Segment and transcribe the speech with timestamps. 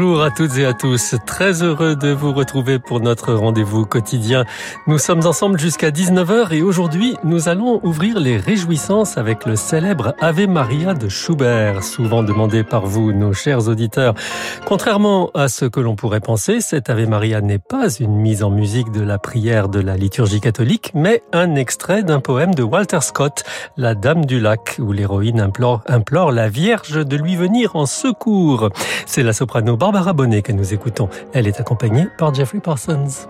[0.00, 1.16] Bonjour à toutes et à tous.
[1.26, 4.44] Très heureux de vous retrouver pour notre rendez-vous quotidien.
[4.86, 10.14] Nous sommes ensemble jusqu'à 19h et aujourd'hui, nous allons ouvrir les réjouissances avec le célèbre
[10.20, 14.14] Ave Maria de Schubert, souvent demandé par vous, nos chers auditeurs.
[14.66, 18.50] Contrairement à ce que l'on pourrait penser, cet Ave Maria n'est pas une mise en
[18.50, 23.00] musique de la prière de la liturgie catholique, mais un extrait d'un poème de Walter
[23.00, 23.42] Scott,
[23.76, 28.70] La Dame du Lac, où l'héroïne implore, implore la Vierge de lui venir en secours.
[29.04, 31.08] C'est la soprano Barbara Bonnet que nous écoutons.
[31.32, 33.26] Elle est accompagnée par Jeffrey Parsons.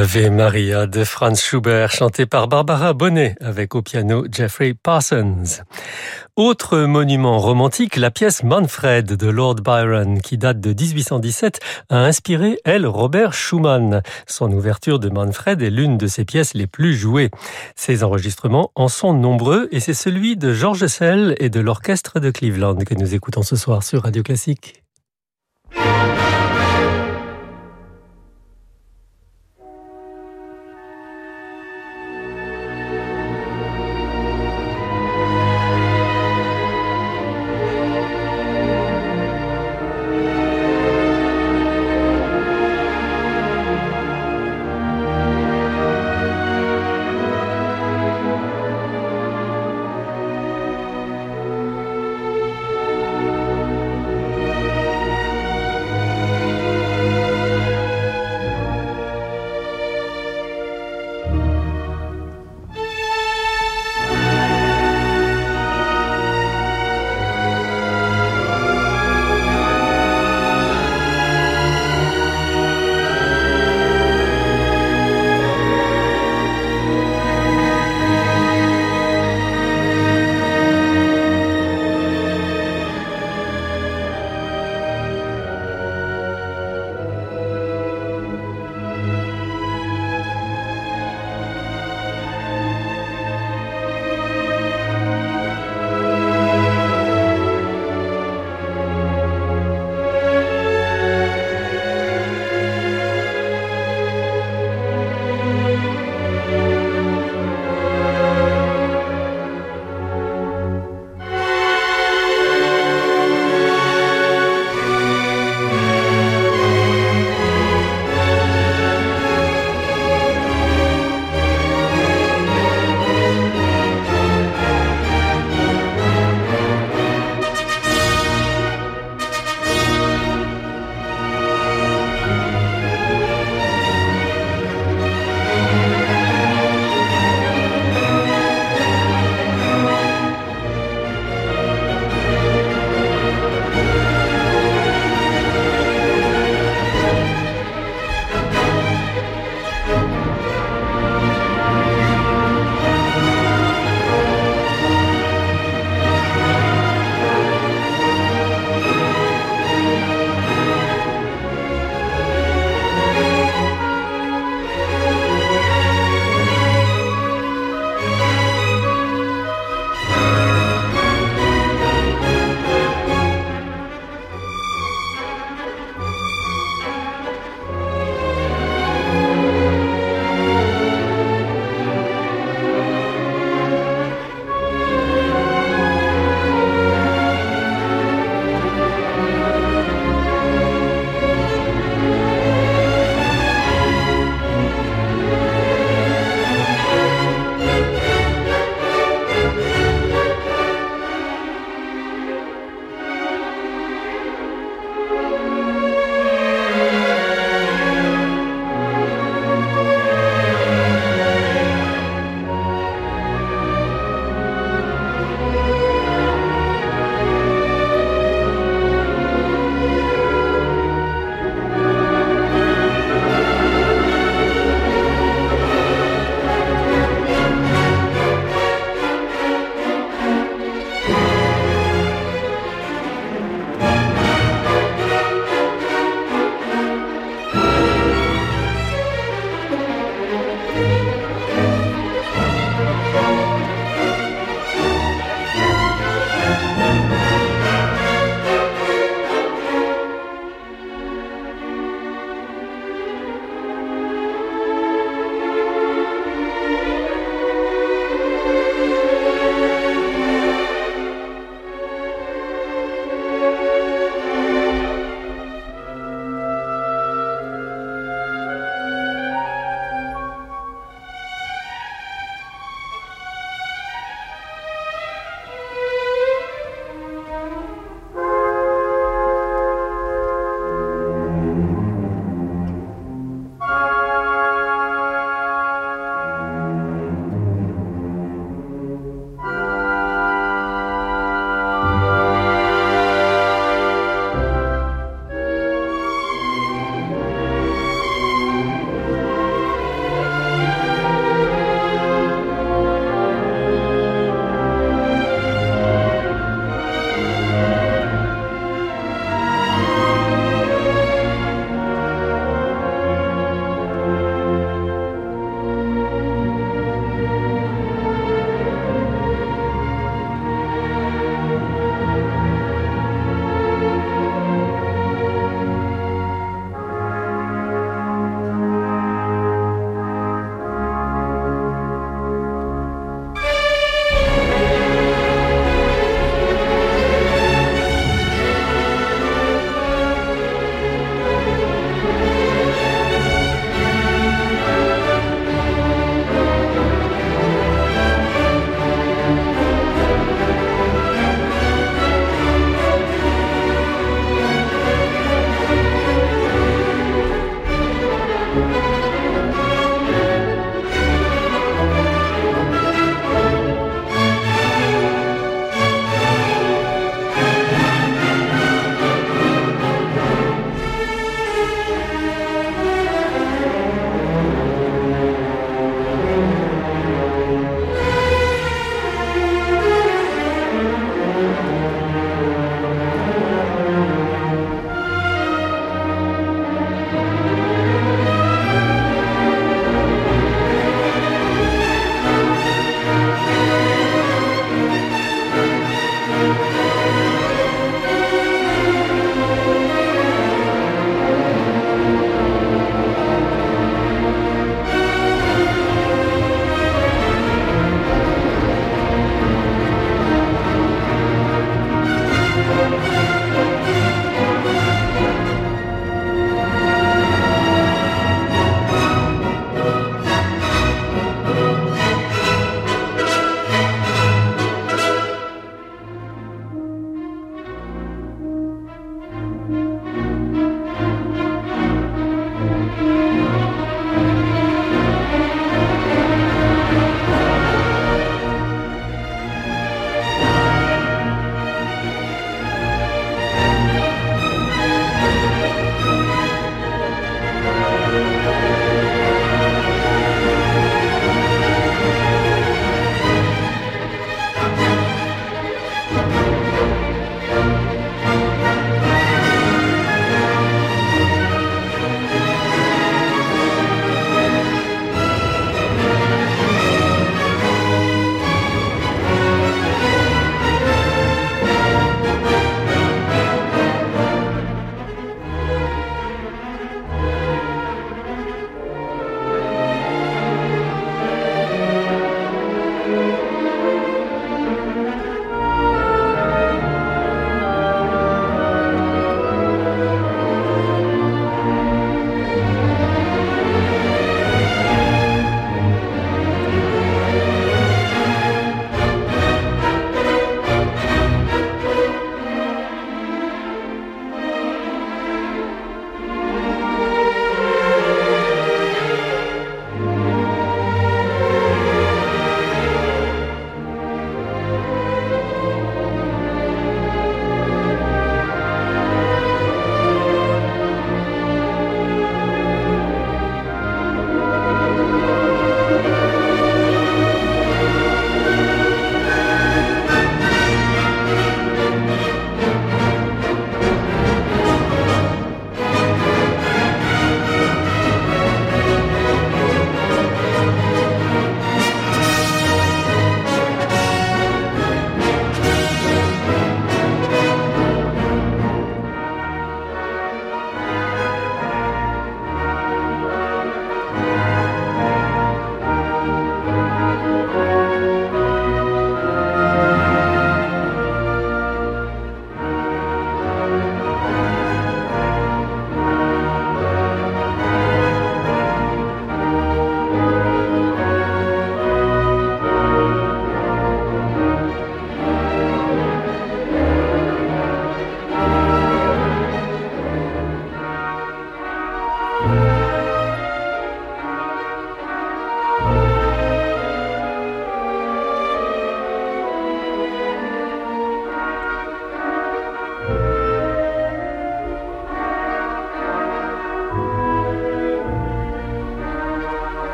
[0.00, 5.62] L'Ave Maria de Franz Schubert, chanté par Barbara Bonnet avec au piano Jeffrey Parsons.
[6.36, 11.60] Autre monument romantique, la pièce Manfred de Lord Byron, qui date de 1817,
[11.90, 14.00] a inspiré, elle, Robert Schumann.
[14.26, 17.30] Son ouverture de Manfred est l'une de ses pièces les plus jouées.
[17.76, 22.30] Ses enregistrements en sont nombreux et c'est celui de George Sell et de l'orchestre de
[22.30, 24.82] Cleveland que nous écoutons ce soir sur Radio Classique.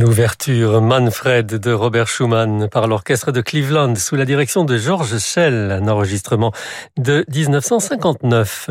[0.00, 5.70] L'ouverture Manfred de Robert Schumann par l'orchestre de Cleveland sous la direction de George Schell,
[5.70, 6.50] un enregistrement
[6.96, 8.70] de 1959.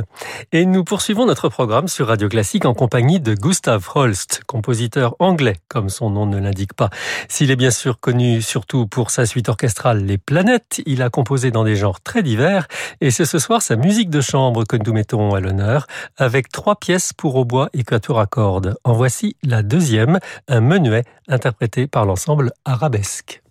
[0.51, 5.55] Et nous poursuivons notre programme sur Radio Classique en compagnie de Gustav Holst, compositeur anglais,
[5.69, 6.89] comme son nom ne l'indique pas.
[7.29, 11.51] S'il est bien sûr connu surtout pour sa suite orchestrale Les Planètes, il a composé
[11.51, 12.67] dans des genres très divers
[12.99, 16.75] et c'est ce soir sa musique de chambre que nous mettons à l'honneur avec trois
[16.75, 18.75] pièces pour hautbois et quatuor à cordes.
[18.83, 23.42] En voici la deuxième, un menuet interprété par l'ensemble Arabesque.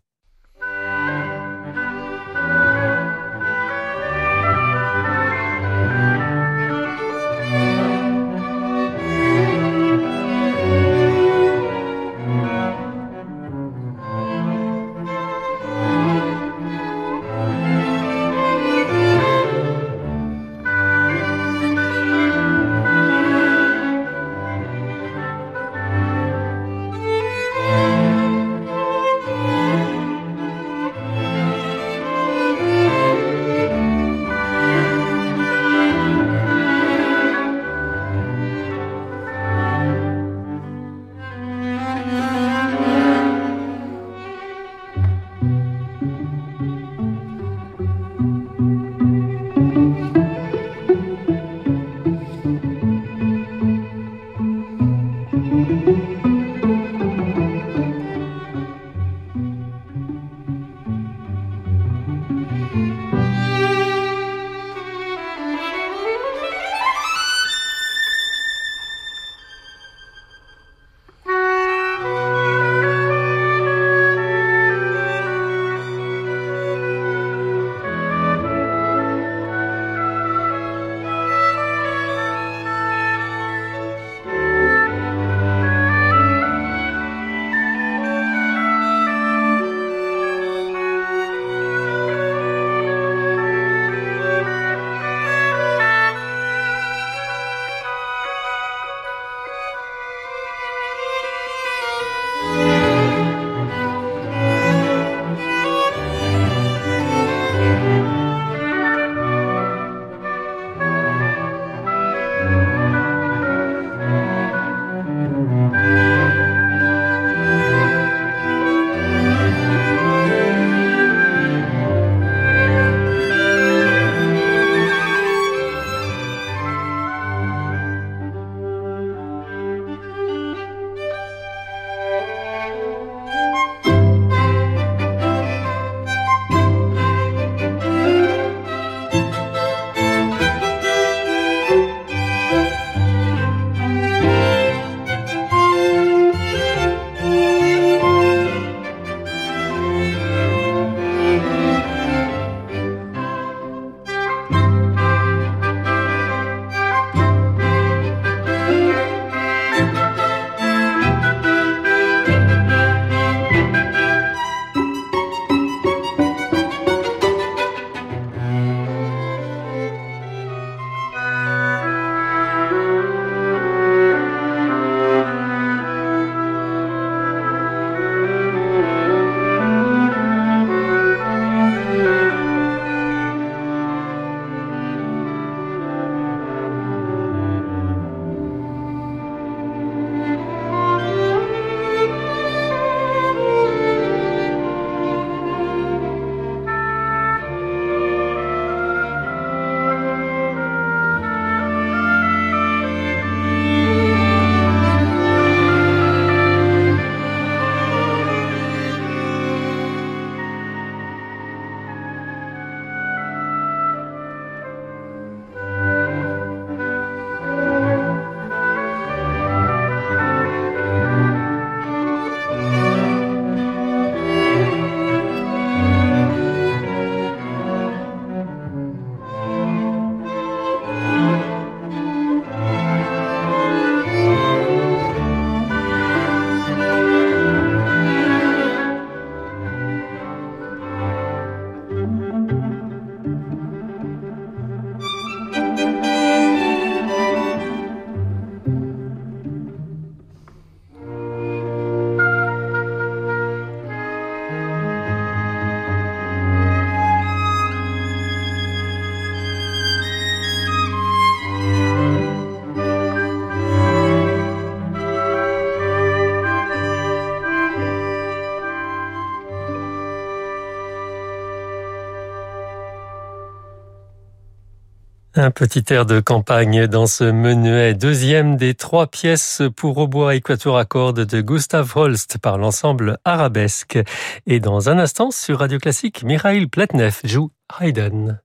[275.43, 280.77] Un petit air de campagne dans ce menuet, deuxième des trois pièces pour hautbois équateur
[280.77, 283.99] à cordes de Gustav Holst par l'ensemble Arabesque.
[284.47, 287.51] Et dans un instant, sur Radio Classique, Mikhail Platnev joue
[287.81, 288.39] Haydn.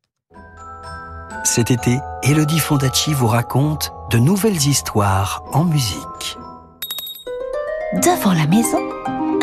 [1.44, 6.40] Cet été, Elodie Fondacci vous raconte de nouvelles histoires en musique.
[7.94, 8.82] Devant la maison,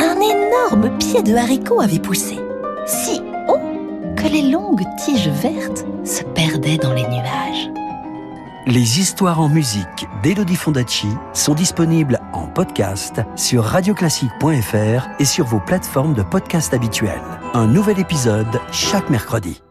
[0.00, 2.36] un énorme pied de haricot avait poussé,
[2.84, 3.63] si haut
[4.24, 7.70] que les longues tiges vertes se perdaient dans les nuages.
[8.66, 15.60] Les histoires en musique d'Elodie Fondacci sont disponibles en podcast sur radioclassique.fr et sur vos
[15.60, 17.20] plateformes de podcast habituelles.
[17.52, 19.62] Un nouvel épisode chaque mercredi.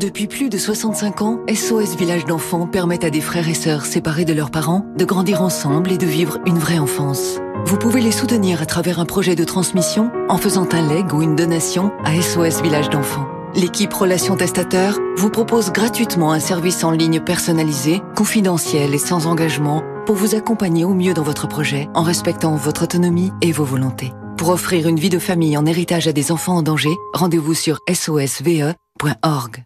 [0.00, 4.24] Depuis plus de 65 ans, SOS Village d'enfants permet à des frères et sœurs séparés
[4.24, 7.38] de leurs parents de grandir ensemble et de vivre une vraie enfance.
[7.66, 11.20] Vous pouvez les soutenir à travers un projet de transmission en faisant un leg ou
[11.20, 13.26] une donation à SOS Village d'enfants.
[13.56, 19.82] L'équipe Relations Testateurs vous propose gratuitement un service en ligne personnalisé, confidentiel et sans engagement
[20.06, 24.12] pour vous accompagner au mieux dans votre projet en respectant votre autonomie et vos volontés.
[24.38, 27.80] Pour offrir une vie de famille en héritage à des enfants en danger, rendez-vous sur
[27.92, 29.64] sosve.org.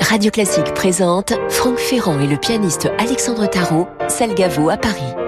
[0.00, 5.25] Radio Classique présente Franck Ferrand et le pianiste Alexandre Tarot, Salgavo à Paris.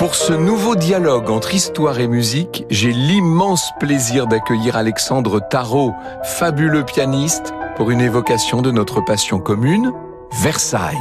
[0.00, 6.86] Pour ce nouveau dialogue entre histoire et musique, j'ai l'immense plaisir d'accueillir Alexandre Tarot, fabuleux
[6.86, 9.92] pianiste, pour une évocation de notre passion commune,
[10.32, 10.96] Versailles.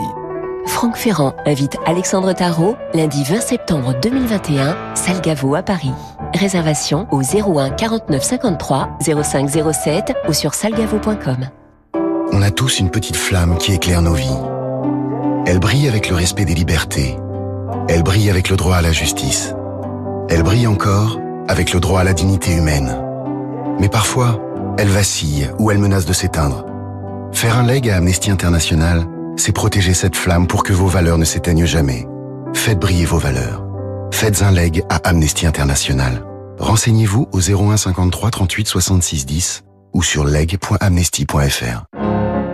[0.66, 5.94] Franck Ferrand invite Alexandre Tarot lundi 20 septembre 2021, Salgavo à Paris.
[6.34, 11.48] Réservation au 01 49 53 05 07 ou sur salgavo.com.
[12.34, 14.42] On a tous une petite flamme qui éclaire nos vies.
[15.46, 17.16] Elle brille avec le respect des libertés.
[17.89, 19.56] Elle brille avec le droit à la justice.
[20.30, 22.95] Elle brille encore avec le droit à la dignité humaine.
[23.80, 24.39] Mais parfois,
[24.78, 26.65] elle vacille ou elle menace de s'éteindre.
[27.32, 29.06] Faire un leg à Amnesty International,
[29.38, 32.08] c'est protéger cette flamme pour que vos valeurs ne s'éteignent jamais.
[32.54, 33.65] Faites briller vos valeurs.
[34.13, 36.23] Faites un leg à Amnesty International.
[36.60, 41.86] Renseignez-vous au 01 53 38 66 10 ou sur leg.amnesty.fr.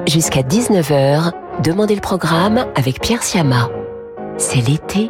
[0.08, 3.70] Jusqu'à 19h, Demandez le programme avec Pierre Siama.
[4.38, 5.10] C'est l'été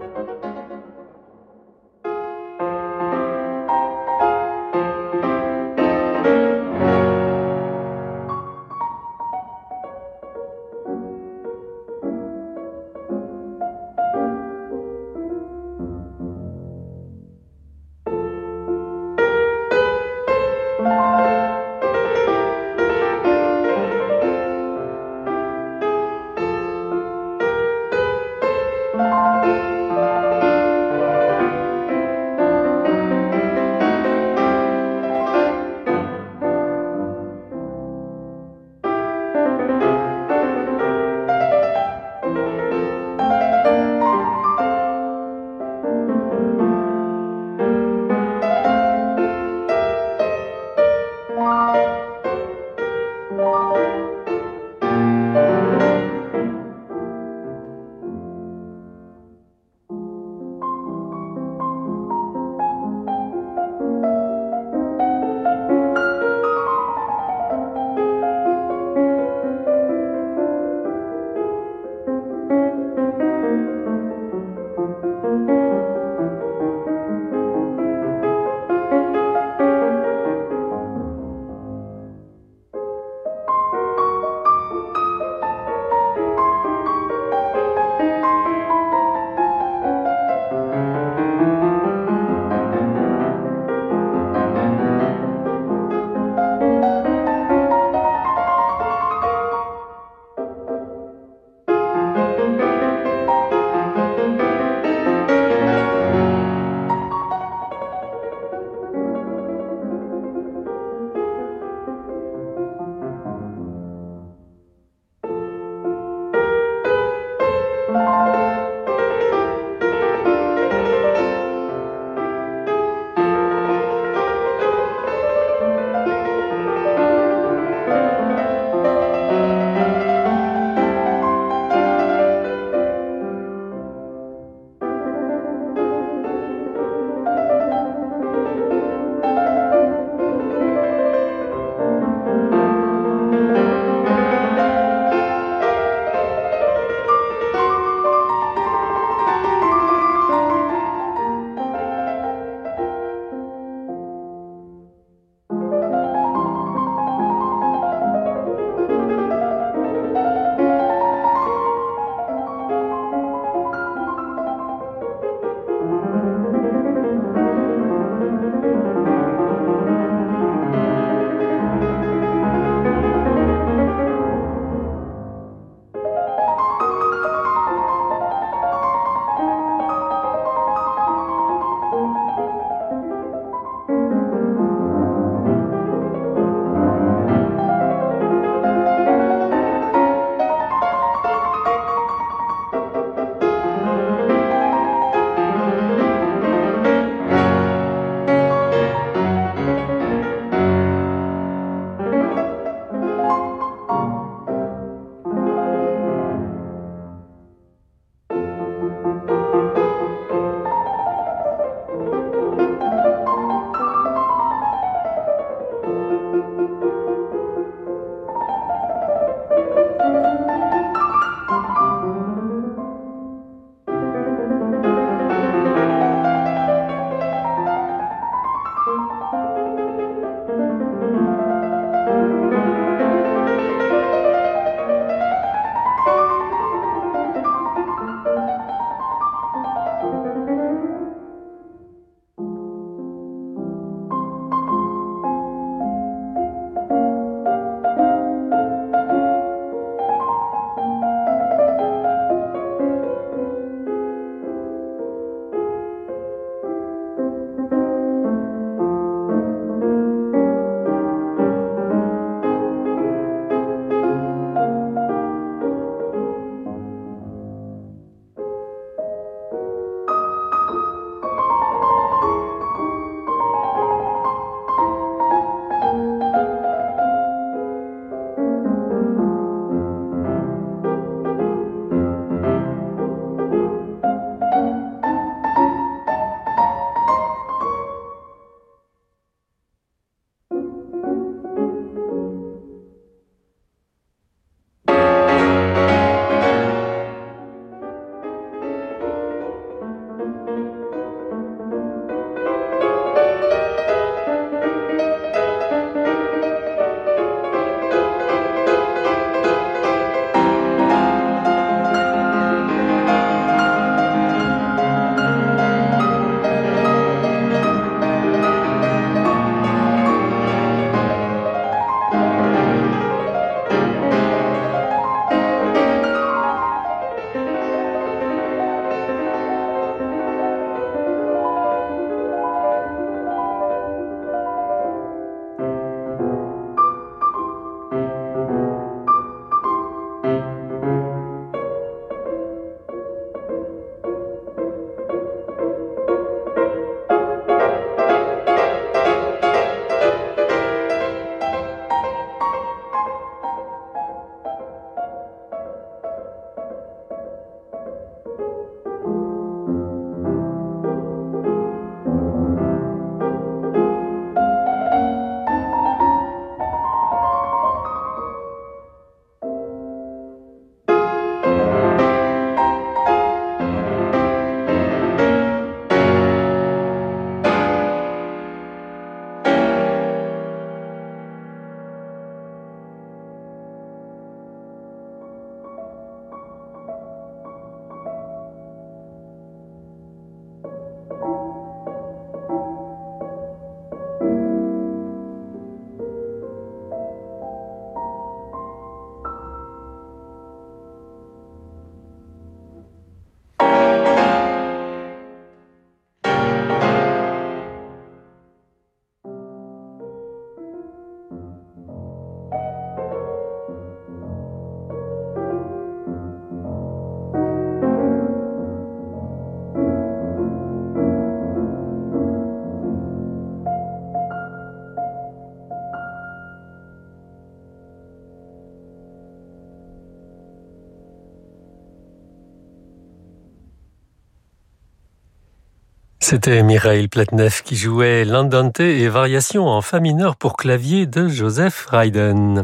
[436.31, 441.87] C'était Mireille Platneff qui jouait l'Andante et variations en fa mineur pour clavier de Joseph
[441.91, 442.63] Haydn.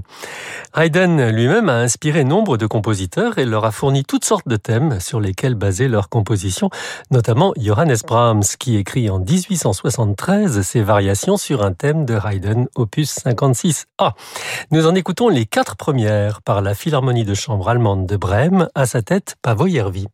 [0.74, 5.02] Haydn lui-même a inspiré nombre de compositeurs et leur a fourni toutes sortes de thèmes
[5.02, 6.70] sur lesquels baser leur composition,
[7.12, 13.18] notamment Johannes Brahms qui écrit en 1873 ses variations sur un thème de Haydn opus
[13.18, 14.14] 56A.
[14.72, 18.86] Nous en écoutons les quatre premières par la Philharmonie de chambre allemande de Brême à
[18.86, 20.08] sa tête Pavo Järvi.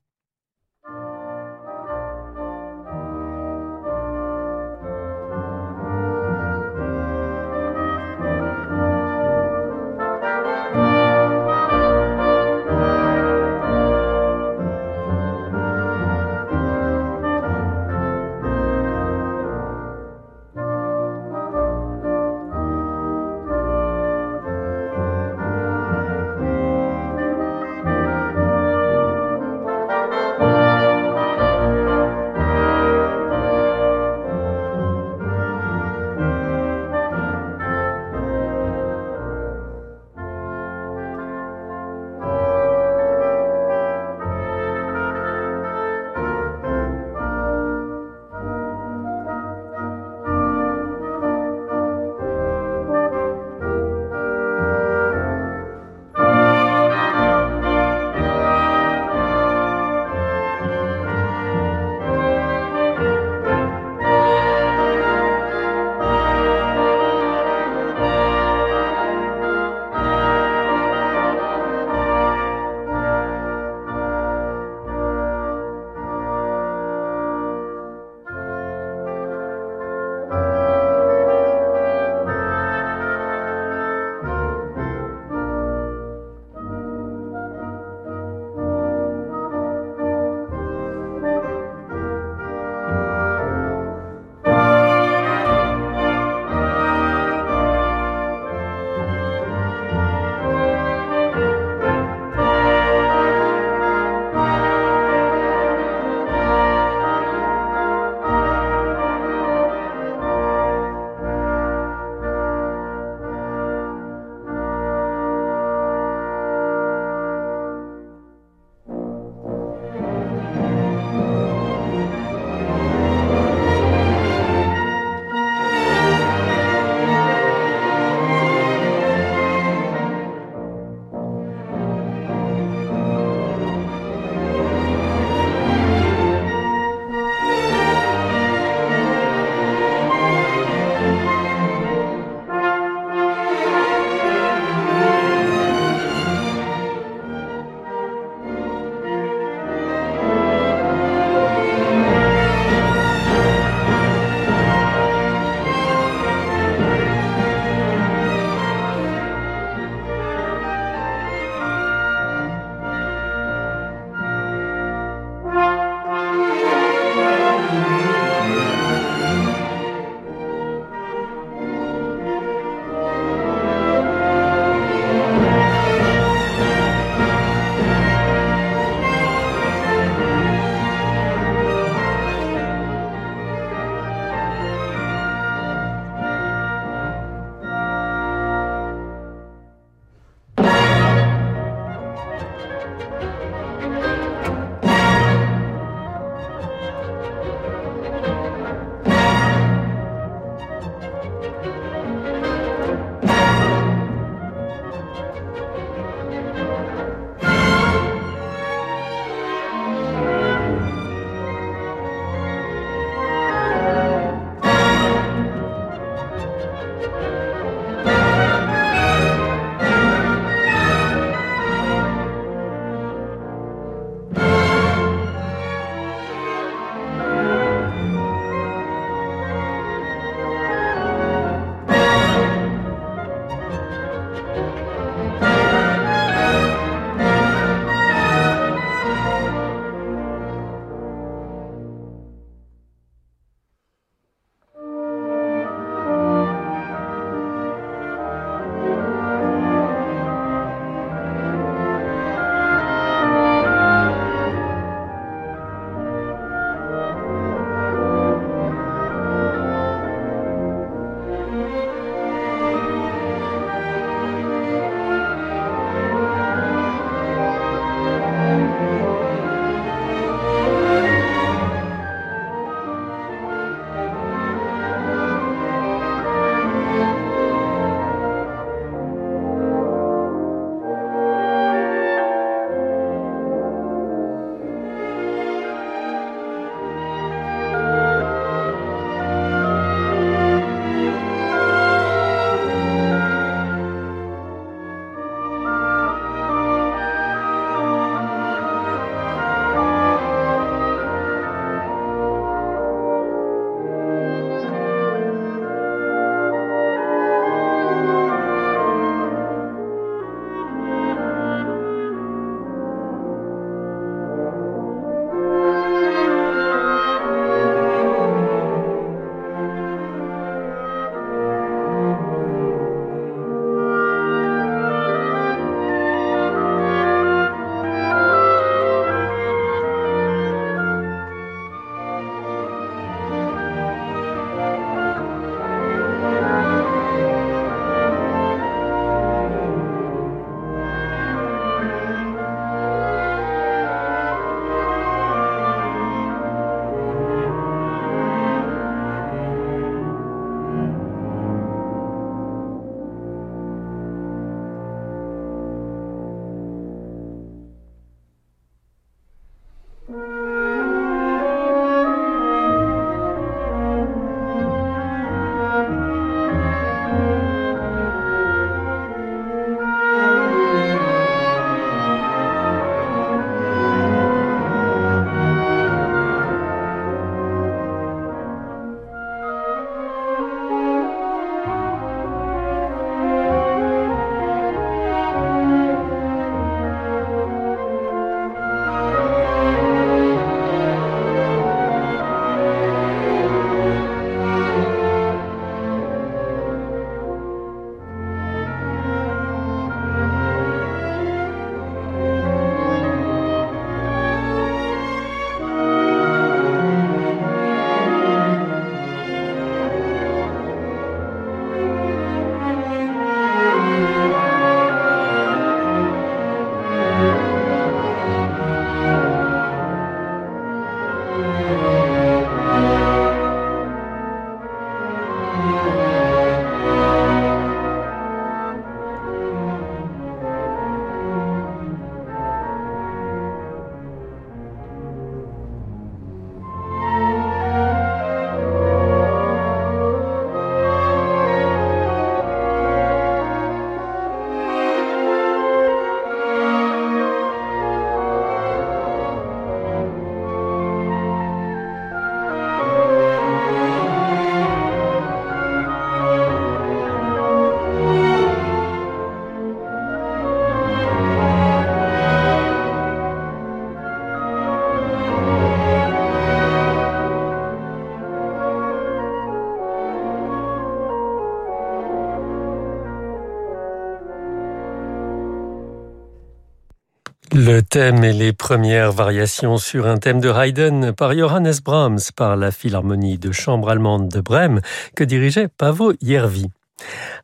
[477.66, 482.58] Le thème et les premières variations sur un thème de Haydn par Johannes Brahms par
[482.58, 484.82] la Philharmonie de chambre allemande de Brême
[485.16, 486.66] que dirigeait Pavo Järvi.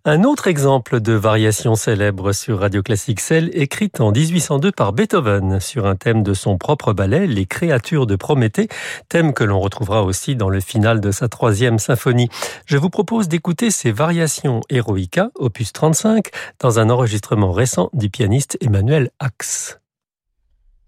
[0.04, 5.62] Un autre exemple de variation célèbre sur Radio Classique, celle écrite en 1802 par Beethoven
[5.62, 8.68] sur un thème de son propre ballet, Les créatures de Prométhée,
[9.08, 12.28] thème que l'on retrouvera aussi dans le final de sa troisième symphonie.
[12.66, 16.28] Je vous propose d'écouter ces variations Heroica, opus 35,
[16.60, 19.80] dans un enregistrement récent du pianiste Emmanuel Axe.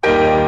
[0.04, 0.41] you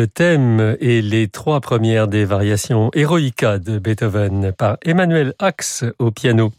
[0.00, 0.49] Le thème
[0.80, 6.52] et les trois premières des variations Eroica de Beethoven par Emmanuel Axe au piano.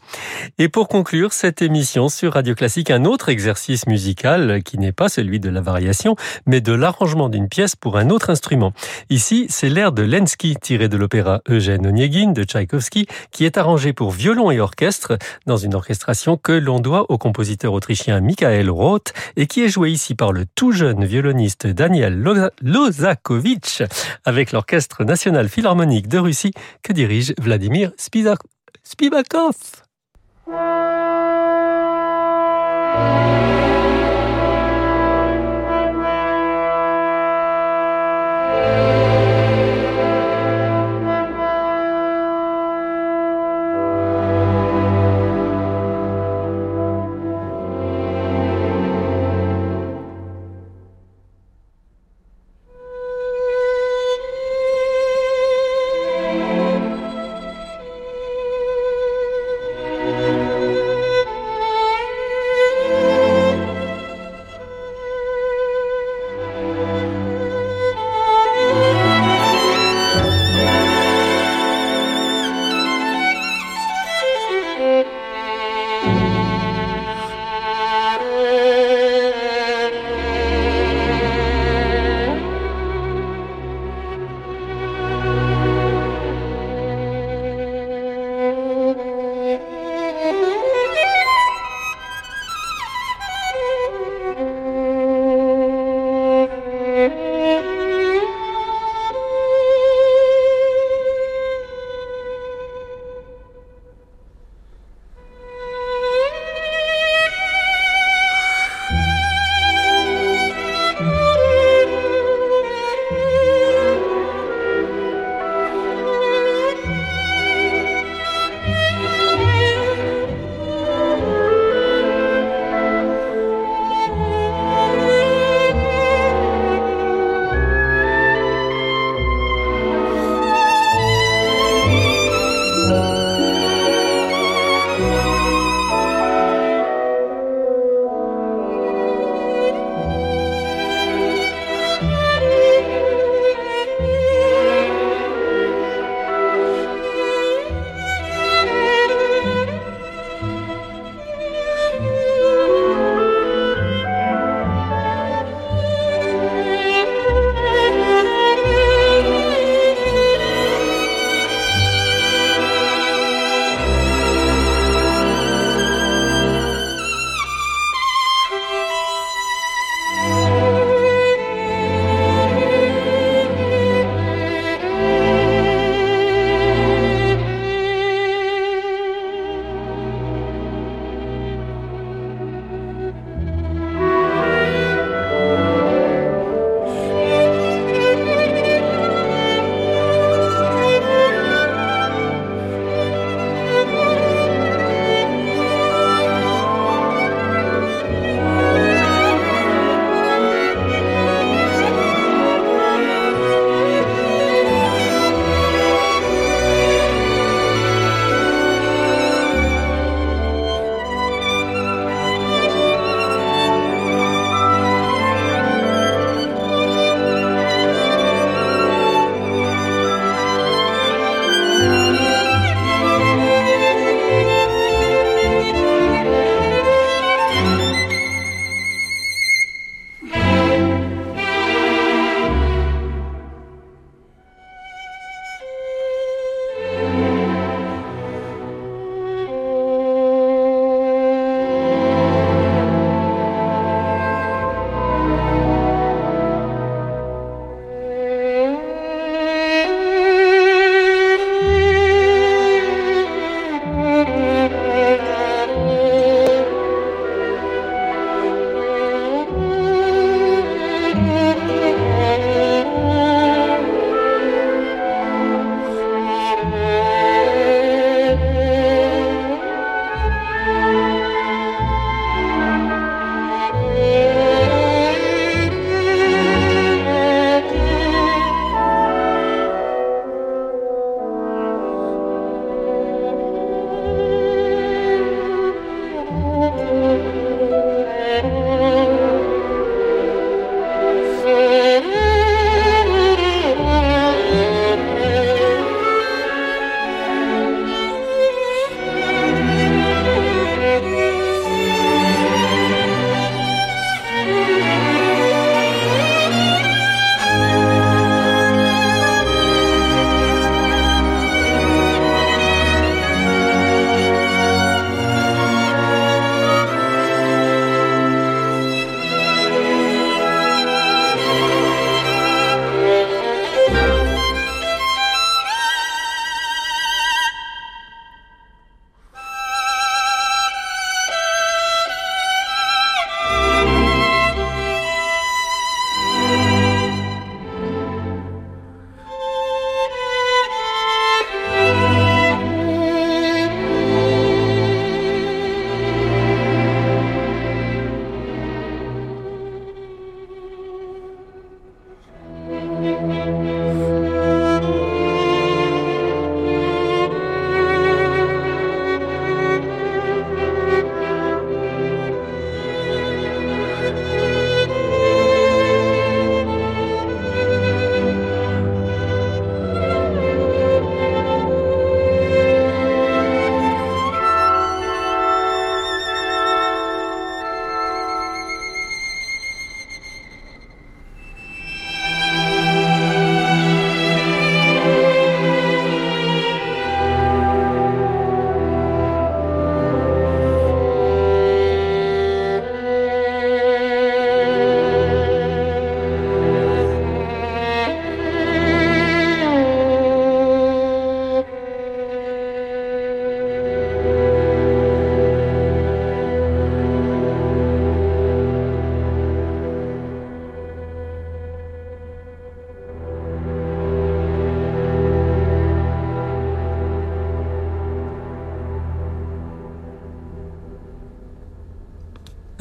[0.58, 5.08] Et pour conclure cette émission sur Radio Classique, un autre exercice musical qui n'est pas
[5.08, 6.16] celui de la variation,
[6.46, 8.72] mais de l'arrangement d'une pièce pour un autre instrument.
[9.10, 13.92] Ici, c'est l'air de Lenski tiré de l'opéra Eugène Onegin de Tchaïkovski qui est arrangé
[13.92, 19.12] pour violon et orchestre dans une orchestration que l'on doit au compositeur autrichien Michael Roth
[19.36, 22.22] et qui est joué ici par le tout jeune violoniste Daniel
[22.62, 23.82] Lozakovitch
[24.24, 26.52] avec l'Orchestre national philharmonique de Russie
[26.82, 29.54] que dirige Vladimir Spivakov.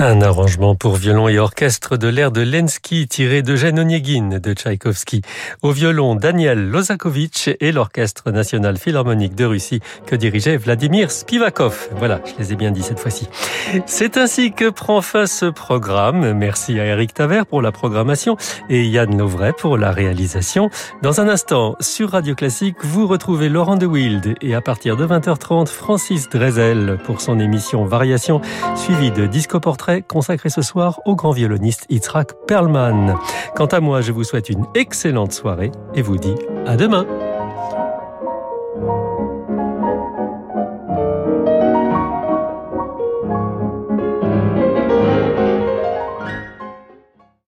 [0.03, 0.19] Un
[0.57, 5.21] pour violon et orchestre de l'air de Lenski tiré de de Tchaïkovski.
[5.61, 6.71] Au violon, Daniel
[7.59, 11.89] et l'Orchestre national philharmonique de Russie que dirigeait Vladimir Spivakov.
[11.95, 13.29] Voilà, je les ai bien dit cette fois-ci.
[13.85, 16.33] C'est ainsi que prend fin ce programme.
[16.33, 18.35] Merci à Eric Taver pour la programmation
[18.69, 20.69] et Yann Lovray pour la réalisation.
[21.01, 25.05] Dans un instant, sur Radio Classique, vous retrouvez Laurent de Wild et à partir de
[25.05, 28.41] 20h30, Francis Drezel pour son émission Variation,
[28.75, 30.03] suivie de Disco Portrait
[30.49, 33.15] ce soir au grand violoniste Yitzhak Perlman.
[33.55, 36.35] Quant à moi, je vous souhaite une excellente soirée et vous dis
[36.65, 37.05] à demain.